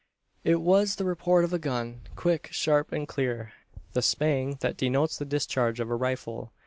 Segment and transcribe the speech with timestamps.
[0.43, 3.53] It was the report of a gun, quick, sharp, and clear
[3.93, 6.51] the "spang" that denotes the discharge of a rifle.